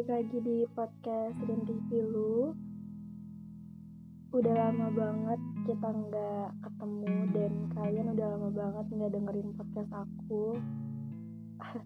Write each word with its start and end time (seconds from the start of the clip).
balik 0.00 0.16
lagi 0.16 0.38
di 0.40 0.58
podcast 0.72 1.36
Rinti 1.44 1.76
Pilu 1.92 2.56
Udah 4.32 4.54
lama 4.56 4.88
banget 4.96 5.40
kita 5.68 5.92
nggak 5.92 6.48
ketemu 6.64 7.16
dan 7.36 7.52
kalian 7.76 8.08
udah 8.16 8.26
lama 8.32 8.48
banget 8.48 8.86
nggak 8.96 9.12
dengerin 9.12 9.52
podcast 9.60 9.92
aku. 9.92 10.56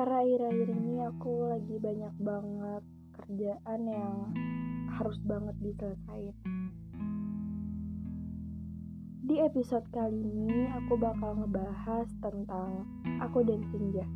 Karena 0.00 0.24
akhir-akhir 0.24 0.68
ini 0.80 0.94
aku 1.04 1.32
lagi 1.52 1.76
banyak 1.76 2.14
banget 2.24 2.82
kerjaan 3.20 3.80
yang 3.84 4.16
harus 4.96 5.20
banget 5.28 5.56
diselesaikan 5.60 6.40
Di 9.28 9.44
episode 9.44 9.84
kali 9.92 10.24
ini 10.24 10.72
aku 10.72 10.96
bakal 10.96 11.36
ngebahas 11.36 12.08
tentang 12.24 12.88
aku 13.20 13.44
dan 13.44 13.60
Senja 13.68 14.08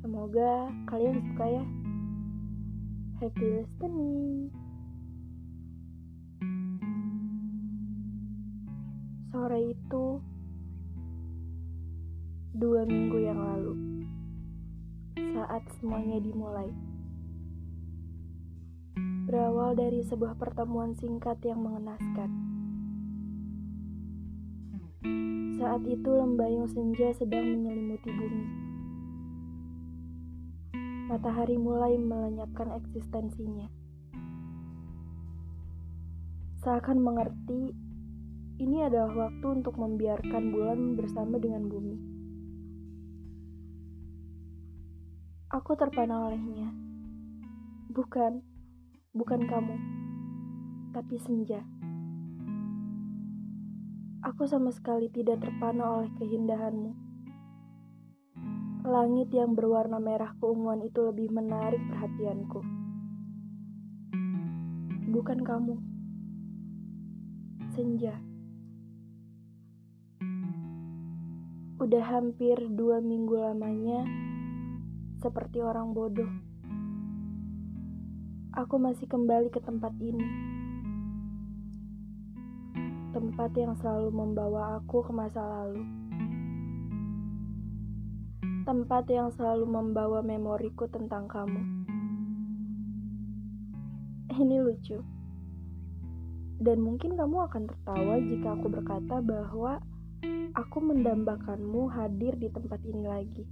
Semoga 0.00 0.72
kalian 0.88 1.20
suka 1.28 1.44
ya. 1.44 1.64
Happy 3.20 3.52
listening. 3.52 4.48
Sore 9.28 9.60
itu 9.60 10.24
dua 12.56 12.88
minggu 12.88 13.20
yang 13.20 13.36
lalu, 13.36 13.76
saat 15.36 15.68
semuanya 15.76 16.16
dimulai, 16.24 16.72
berawal 19.28 19.76
dari 19.76 20.00
sebuah 20.00 20.40
pertemuan 20.40 20.96
singkat 20.96 21.44
yang 21.44 21.60
mengenaskan. 21.60 22.32
Saat 25.60 25.84
itu 25.84 26.08
lembayung 26.08 26.72
senja 26.72 27.12
sedang 27.12 27.52
menyelimuti 27.52 28.08
bumi 28.16 28.69
matahari 31.10 31.58
mulai 31.58 31.98
melenyapkan 31.98 32.70
eksistensinya. 32.70 33.66
Seakan 36.62 37.02
mengerti, 37.02 37.74
ini 38.62 38.78
adalah 38.86 39.26
waktu 39.26 39.42
untuk 39.58 39.74
membiarkan 39.74 40.54
bulan 40.54 40.94
bersama 40.94 41.42
dengan 41.42 41.66
bumi. 41.66 41.98
Aku 45.50 45.74
terpana 45.74 46.30
olehnya. 46.30 46.70
Bukan, 47.90 48.46
bukan 49.10 49.50
kamu, 49.50 49.76
tapi 50.94 51.18
senja. 51.18 51.58
Aku 54.22 54.46
sama 54.46 54.70
sekali 54.70 55.10
tidak 55.10 55.42
terpana 55.42 56.06
oleh 56.06 56.10
keindahanmu 56.22 57.09
Langit 58.90 59.30
yang 59.30 59.54
berwarna 59.54 60.02
merah 60.02 60.34
keunguan 60.42 60.82
itu 60.82 60.98
lebih 61.06 61.30
menarik 61.30 61.78
perhatianku. 61.94 62.58
Bukan 65.14 65.46
kamu. 65.46 65.78
Senja. 67.70 68.18
Udah 71.78 72.02
hampir 72.02 72.58
dua 72.66 72.98
minggu 72.98 73.38
lamanya, 73.38 74.02
seperti 75.22 75.62
orang 75.62 75.94
bodoh. 75.94 76.32
Aku 78.58 78.74
masih 78.82 79.06
kembali 79.06 79.54
ke 79.54 79.62
tempat 79.62 79.94
ini. 80.02 80.26
Tempat 83.14 83.54
yang 83.54 83.78
selalu 83.78 84.10
membawa 84.10 84.82
aku 84.82 85.06
ke 85.06 85.14
masa 85.14 85.46
lalu 85.46 85.99
tempat 88.64 89.08
yang 89.08 89.32
selalu 89.32 89.64
membawa 89.64 90.20
memoriku 90.20 90.84
tentang 90.90 91.24
kamu. 91.30 91.62
Ini 94.36 94.56
lucu. 94.60 95.00
Dan 96.60 96.84
mungkin 96.84 97.16
kamu 97.16 97.36
akan 97.48 97.62
tertawa 97.72 98.20
jika 98.20 98.52
aku 98.52 98.68
berkata 98.68 99.16
bahwa 99.24 99.80
aku 100.52 100.78
mendambakanmu 100.84 101.88
hadir 101.88 102.36
di 102.36 102.52
tempat 102.52 102.80
ini 102.84 103.04
lagi. 103.08 103.44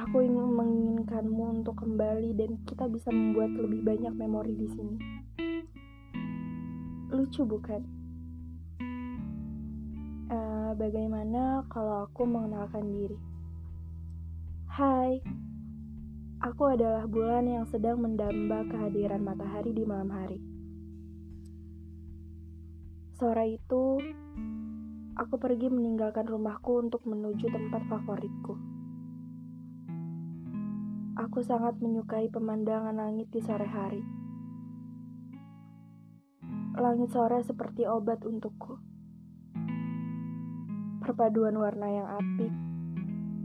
Aku 0.00 0.24
ingin 0.24 0.48
menginginkanmu 0.56 1.60
untuk 1.60 1.76
kembali 1.76 2.32
dan 2.40 2.56
kita 2.64 2.88
bisa 2.88 3.12
membuat 3.12 3.52
lebih 3.52 3.84
banyak 3.84 4.14
memori 4.16 4.56
di 4.56 4.68
sini. 4.72 4.96
Lucu 7.12 7.44
bukan? 7.44 7.99
Bagaimana 10.80 11.68
kalau 11.68 12.08
aku 12.08 12.24
mengenalkan 12.24 12.88
diri? 12.88 13.18
Hai, 14.72 15.20
aku 16.40 16.72
adalah 16.72 17.04
bulan 17.04 17.44
yang 17.44 17.68
sedang 17.68 18.00
mendamba 18.00 18.64
kehadiran 18.64 19.20
matahari 19.20 19.76
di 19.76 19.84
malam 19.84 20.08
hari. 20.08 20.40
Sore 23.20 23.60
itu, 23.60 24.00
aku 25.20 25.36
pergi 25.36 25.68
meninggalkan 25.68 26.24
rumahku 26.24 26.80
untuk 26.80 27.04
menuju 27.04 27.52
tempat 27.52 27.84
favoritku. 27.84 28.56
Aku 31.20 31.44
sangat 31.44 31.76
menyukai 31.84 32.32
pemandangan 32.32 32.96
langit 32.96 33.28
di 33.28 33.44
sore 33.44 33.68
hari. 33.68 34.00
Langit 36.72 37.12
sore 37.12 37.44
seperti 37.44 37.84
obat 37.84 38.24
untukku. 38.24 38.89
Perpaduan 41.00 41.56
warna 41.56 41.88
yang 41.88 42.08
apik 42.20 42.52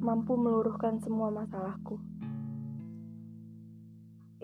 mampu 0.05 0.37
meluruhkan 0.37 1.01
semua 1.01 1.33
masalahku. 1.33 1.97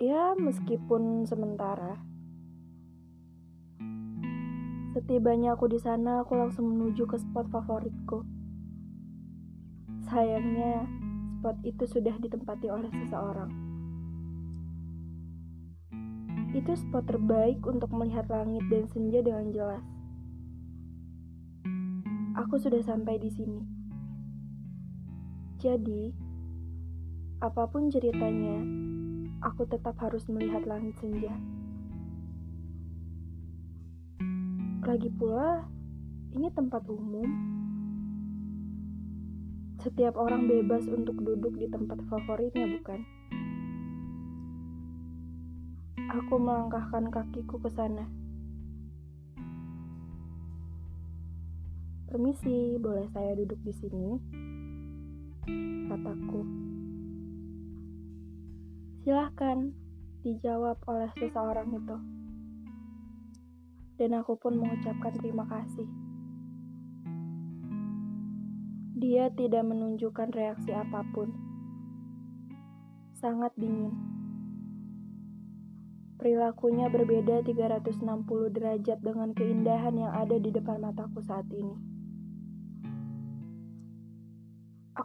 Ya, 0.01 0.33
meskipun 0.33 1.29
sementara. 1.29 2.01
Setibanya 4.97 5.53
aku 5.53 5.69
di 5.69 5.77
sana, 5.77 6.25
aku 6.25 6.33
langsung 6.33 6.73
menuju 6.73 7.05
ke 7.05 7.21
spot 7.21 7.51
favoritku. 7.53 8.25
Sayangnya, 10.09 10.89
spot 11.37 11.61
itu 11.61 11.85
sudah 11.85 12.17
ditempati 12.17 12.73
oleh 12.73 12.89
seseorang. 12.89 13.51
Itu 16.57 16.73
spot 16.73 17.05
terbaik 17.05 17.61
untuk 17.69 17.93
melihat 17.93 18.25
langit 18.33 18.65
dan 18.73 18.89
senja 18.89 19.21
dengan 19.21 19.53
jelas. 19.53 20.00
Aku 22.51 22.59
sudah 22.59 22.83
sampai 22.83 23.15
di 23.15 23.31
sini. 23.31 23.63
Jadi, 25.55 26.11
apa 27.39 27.63
pun 27.63 27.87
ceritanya, 27.87 28.59
aku 29.39 29.63
tetap 29.71 29.95
harus 30.03 30.27
melihat 30.27 30.67
langit 30.67 30.91
senja. 30.99 31.31
Lagi 34.83 35.07
pula, 35.15 35.63
ini 36.35 36.51
tempat 36.51 36.83
umum. 36.91 37.23
Setiap 39.79 40.19
orang 40.19 40.51
bebas 40.51 40.91
untuk 40.91 41.23
duduk 41.23 41.55
di 41.55 41.71
tempat 41.71 42.03
favoritnya, 42.11 42.67
bukan? 42.67 42.99
Aku 46.19 46.35
melangkahkan 46.35 47.15
kakiku 47.15 47.63
ke 47.63 47.71
sana. 47.71 48.11
Permisi, 52.11 52.75
boleh 52.75 53.07
saya 53.15 53.31
duduk 53.39 53.55
di 53.63 53.71
sini? 53.71 54.19
Kataku. 55.87 56.43
Silahkan, 58.99 59.71
dijawab 60.19 60.75
oleh 60.91 61.07
seseorang 61.15 61.71
itu. 61.71 61.97
Dan 63.95 64.19
aku 64.19 64.35
pun 64.35 64.59
mengucapkan 64.59 65.15
terima 65.23 65.47
kasih. 65.47 65.87
Dia 68.99 69.31
tidak 69.31 69.63
menunjukkan 69.71 70.35
reaksi 70.35 70.75
apa 70.75 71.07
pun. 71.15 71.31
Sangat 73.15 73.55
dingin. 73.55 73.95
Perilakunya 76.19 76.91
berbeda 76.91 77.39
360 77.47 78.03
derajat 78.51 78.99
dengan 78.99 79.31
keindahan 79.31 79.95
yang 79.95 80.11
ada 80.11 80.35
di 80.35 80.51
depan 80.51 80.83
mataku 80.83 81.23
saat 81.23 81.47
ini. 81.55 81.90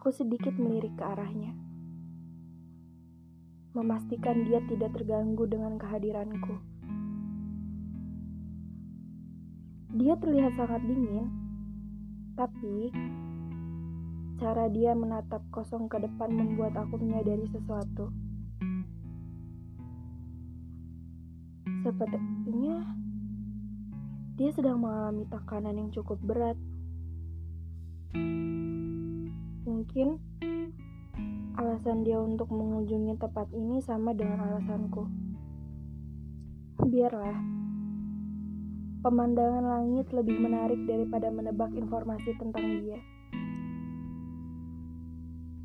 Aku 0.07 0.15
sedikit 0.15 0.55
melirik 0.55 0.95
ke 0.95 1.03
arahnya, 1.03 1.51
memastikan 3.75 4.47
dia 4.47 4.63
tidak 4.71 4.95
terganggu 4.95 5.51
dengan 5.51 5.83
kehadiranku. 5.83 6.63
Dia 9.99 10.15
terlihat 10.15 10.55
sangat 10.55 10.87
dingin, 10.87 11.27
tapi 12.39 12.95
cara 14.39 14.71
dia 14.71 14.95
menatap 14.95 15.43
kosong 15.51 15.91
ke 15.91 15.99
depan 15.99 16.31
membuat 16.31 16.79
aku 16.79 17.03
menyadari 17.03 17.51
sesuatu. 17.51 18.15
Sepertinya 21.83 22.79
dia 24.39 24.55
sedang 24.55 24.87
mengalami 24.87 25.27
tekanan 25.27 25.75
yang 25.75 25.91
cukup 25.91 26.23
berat. 26.23 26.55
Mungkin 29.87 30.19
alasan 31.55 32.03
dia 32.03 32.19
untuk 32.19 32.51
mengunjungi 32.51 33.23
tempat 33.23 33.47
ini 33.55 33.79
sama 33.79 34.11
dengan 34.19 34.43
alasanku. 34.43 35.07
Biarlah, 36.83 37.39
pemandangan 39.07 39.63
langit 39.63 40.11
lebih 40.11 40.43
menarik 40.43 40.83
daripada 40.91 41.31
menebak 41.31 41.71
informasi 41.71 42.35
tentang 42.35 42.67
dia. 42.83 42.99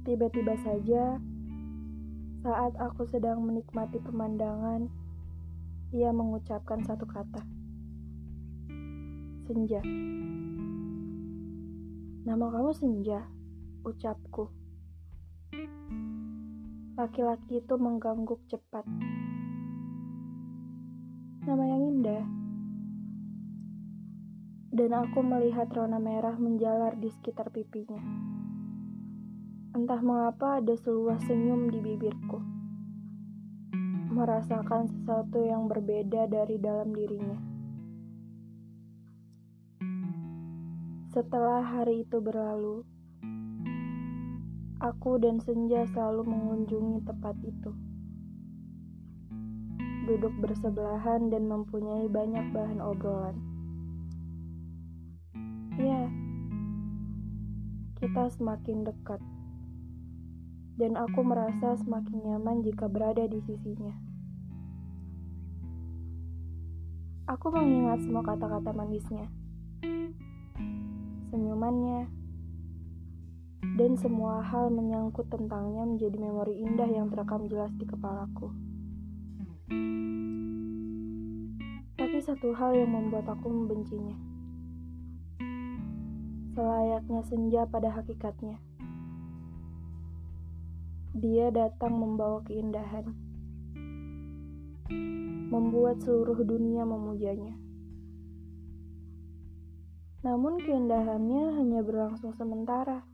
Tiba-tiba 0.06 0.54
saja, 0.62 1.18
saat 2.46 2.78
aku 2.78 3.10
sedang 3.10 3.42
menikmati 3.42 3.98
pemandangan, 4.06 4.86
ia 5.98 6.14
mengucapkan 6.14 6.86
satu 6.86 7.10
kata. 7.10 7.42
Senja. 9.50 9.82
Nama 12.22 12.46
kamu 12.54 12.72
Senja, 12.78 13.26
ucapku. 13.82 14.46
Laki-laki 16.94 17.66
itu 17.66 17.76
mengganggu 17.82 18.38
cepat. 18.46 18.86
Nama 21.42 21.64
yang 21.66 21.82
indah. 21.90 22.24
Dan 24.72 24.92
aku 24.94 25.20
melihat 25.26 25.68
rona 25.74 25.98
merah 25.98 26.38
menjalar 26.38 26.94
di 26.96 27.10
sekitar 27.10 27.50
pipinya. 27.50 28.00
Entah 29.74 30.00
mengapa 30.00 30.62
ada 30.62 30.78
seluas 30.78 31.20
senyum 31.26 31.74
di 31.74 31.82
bibirku. 31.82 32.40
Merasakan 34.14 34.92
sesuatu 34.92 35.42
yang 35.42 35.66
berbeda 35.66 36.30
dari 36.30 36.62
dalam 36.62 36.94
dirinya. 36.94 37.40
Setelah 41.12 41.60
hari 41.60 42.08
itu 42.08 42.24
berlalu, 42.24 42.88
aku 44.82 45.22
dan 45.22 45.38
Senja 45.38 45.86
selalu 45.94 46.26
mengunjungi 46.26 47.06
tempat 47.06 47.38
itu. 47.46 47.72
Duduk 50.10 50.34
bersebelahan 50.42 51.30
dan 51.30 51.46
mempunyai 51.46 52.10
banyak 52.10 52.50
bahan 52.50 52.82
obrolan. 52.82 53.38
Ya, 55.78 56.10
kita 58.02 58.34
semakin 58.34 58.82
dekat. 58.90 59.22
Dan 60.82 60.98
aku 60.98 61.22
merasa 61.22 61.78
semakin 61.78 62.26
nyaman 62.26 62.66
jika 62.66 62.90
berada 62.90 63.30
di 63.30 63.38
sisinya. 63.46 63.94
Aku 67.30 67.54
mengingat 67.54 68.02
semua 68.02 68.26
kata-kata 68.26 68.74
manisnya 68.74 69.30
senyumannya, 71.32 72.12
dan 73.82 73.98
semua 73.98 74.46
hal 74.46 74.70
menyangkut 74.70 75.26
tentangnya 75.34 75.82
menjadi 75.90 76.14
memori 76.14 76.54
indah 76.62 76.86
yang 76.86 77.10
terekam 77.10 77.50
jelas 77.50 77.74
di 77.82 77.90
kepalaku. 77.90 78.54
Tapi 81.98 82.18
satu 82.22 82.54
hal 82.54 82.78
yang 82.78 82.94
membuat 82.94 83.26
aku 83.26 83.50
membencinya. 83.50 84.14
Selayaknya 86.54 87.26
senja 87.26 87.66
pada 87.66 87.90
hakikatnya. 87.90 88.62
Dia 91.18 91.50
datang 91.50 91.98
membawa 91.98 92.46
keindahan. 92.46 93.10
Membuat 95.50 96.06
seluruh 96.06 96.38
dunia 96.46 96.86
memujanya. 96.86 97.58
Namun 100.22 100.62
keindahannya 100.62 101.58
hanya 101.58 101.82
berlangsung 101.82 102.38
sementara. 102.38 103.11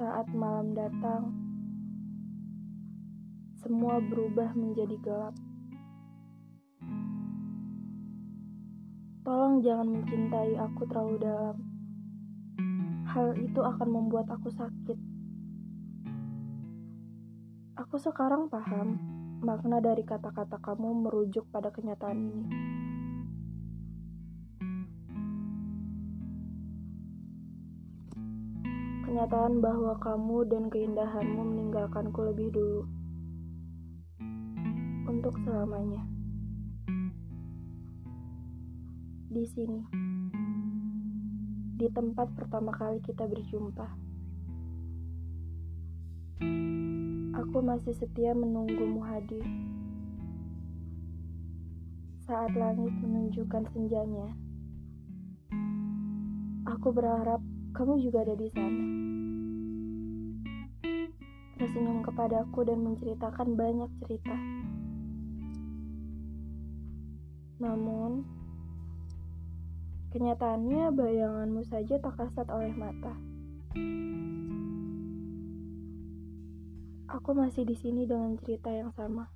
Saat 0.00 0.32
malam 0.32 0.72
datang, 0.72 1.34
semua 3.60 4.00
berubah 4.00 4.56
menjadi 4.56 4.96
gelap. 5.04 5.36
Tolong 9.20 9.60
jangan 9.60 9.88
mencintai 9.92 10.56
aku 10.56 10.88
terlalu 10.88 11.16
dalam. 11.20 11.56
Hal 13.12 13.36
itu 13.36 13.60
akan 13.60 13.88
membuat 13.92 14.32
aku 14.32 14.48
sakit. 14.48 14.98
Aku 17.76 18.00
sekarang 18.00 18.48
paham 18.48 18.96
makna 19.40 19.80
dari 19.80 20.04
kata-kata 20.04 20.60
kamu 20.60 21.08
merujuk 21.08 21.48
pada 21.52 21.68
kenyataan 21.72 22.18
ini. 22.18 22.44
Kenyataan 29.20 29.60
bahwa 29.60 30.00
kamu 30.00 30.48
dan 30.48 30.72
keindahanmu 30.72 31.44
meninggalkanku 31.52 32.24
lebih 32.32 32.56
dulu. 32.56 32.88
Untuk 35.04 35.36
selamanya. 35.44 36.08
Di 39.28 39.44
sini. 39.44 39.84
Di 41.76 41.84
tempat 41.92 42.32
pertama 42.32 42.72
kali 42.72 43.04
kita 43.04 43.28
berjumpa. 43.28 43.92
Aku 47.44 47.60
masih 47.60 47.92
setia 47.92 48.32
menunggumu 48.32 49.04
hadir. 49.04 49.44
Saat 52.24 52.56
langit 52.56 52.96
menunjukkan 53.04 53.68
senjanya, 53.68 54.32
aku 56.64 56.88
berharap 56.88 57.49
kamu 57.70 58.02
juga 58.02 58.26
ada 58.26 58.34
di 58.34 58.48
sana. 58.50 58.84
Tersenyum 61.60 62.02
kepadaku 62.02 62.66
dan 62.66 62.82
menceritakan 62.82 63.54
banyak 63.54 63.90
cerita. 64.02 64.34
Namun, 67.60 68.24
kenyataannya 70.10 70.90
bayanganmu 70.96 71.62
saja 71.68 72.00
tak 72.00 72.16
kasat 72.16 72.48
oleh 72.48 72.72
mata. 72.74 73.14
Aku 77.10 77.34
masih 77.36 77.68
di 77.68 77.76
sini 77.76 78.08
dengan 78.08 78.38
cerita 78.40 78.72
yang 78.72 78.90
sama. 78.96 79.28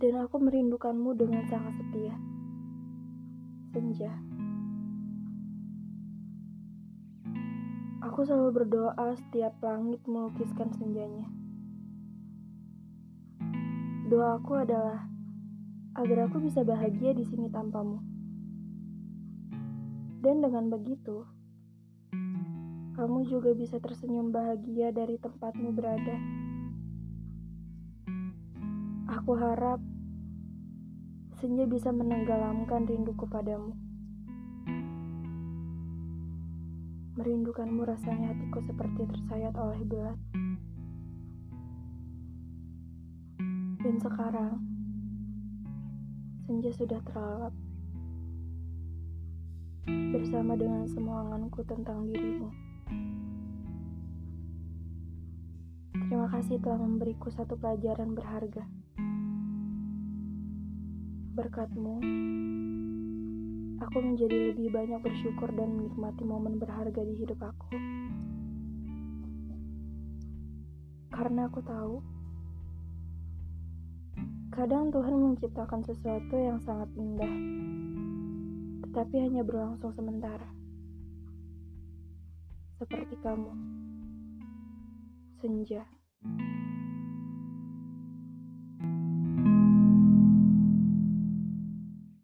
Dan 0.00 0.14
aku 0.16 0.40
merindukanmu 0.40 1.12
dengan 1.12 1.44
sangat 1.46 1.76
setia. 1.76 2.14
Senja. 3.76 4.29
Aku 8.10 8.26
selalu 8.26 8.66
berdoa 8.66 9.14
setiap 9.14 9.62
langit 9.62 10.02
melukiskan 10.02 10.66
senjanya. 10.74 11.30
Doaku 14.10 14.66
adalah 14.66 15.06
agar 15.94 16.26
aku 16.26 16.42
bisa 16.42 16.66
bahagia 16.66 17.14
di 17.14 17.22
sini 17.22 17.46
tanpamu. 17.54 18.02
Dan 20.26 20.42
dengan 20.42 20.74
begitu, 20.74 21.22
kamu 22.98 23.30
juga 23.30 23.54
bisa 23.54 23.78
tersenyum 23.78 24.34
bahagia 24.34 24.90
dari 24.90 25.14
tempatmu 25.14 25.70
berada. 25.70 26.18
Aku 29.22 29.38
harap 29.38 29.78
senja 31.38 31.62
bisa 31.62 31.94
menenggelamkan 31.94 32.90
rinduku 32.90 33.30
padamu. 33.30 33.89
Merindukanmu 37.20 37.84
rasanya 37.84 38.32
hatiku 38.32 38.64
seperti 38.64 39.04
tersayat 39.04 39.52
oleh 39.52 39.76
belat. 39.84 40.16
Dan 43.84 44.00
sekarang, 44.00 44.56
senja 46.48 46.72
sudah 46.72 46.96
terlalap. 47.04 47.52
Bersama 49.84 50.56
dengan 50.56 50.88
semua 50.88 51.20
anganku 51.28 51.60
tentang 51.68 52.08
dirimu. 52.08 52.48
Terima 55.92 56.24
kasih 56.32 56.56
telah 56.64 56.80
memberiku 56.80 57.28
satu 57.28 57.52
pelajaran 57.60 58.16
berharga. 58.16 58.64
Berkatmu, 61.36 62.00
aku 63.80 63.96
menjadi 64.04 64.52
lebih 64.52 64.68
banyak 64.68 65.00
bersyukur 65.00 65.48
dan 65.56 65.72
menikmati 65.72 66.22
momen 66.22 66.60
berharga 66.60 67.00
di 67.00 67.14
hidup 67.16 67.40
aku. 67.40 67.72
Karena 71.10 71.48
aku 71.48 71.60
tahu, 71.64 71.96
kadang 74.52 74.92
Tuhan 74.92 75.16
menciptakan 75.16 75.80
sesuatu 75.84 76.36
yang 76.36 76.60
sangat 76.60 76.92
indah, 76.94 77.34
tetapi 78.88 79.16
hanya 79.16 79.42
berlangsung 79.42 79.96
sementara. 79.96 80.48
Seperti 82.76 83.16
kamu, 83.20 83.52
senja. 85.40 85.84